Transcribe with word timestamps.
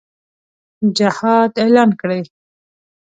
جهاد 0.97 1.51
اعلان 1.61 1.89
کړي. 1.99 2.21